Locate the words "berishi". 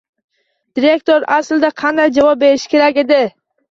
2.49-2.77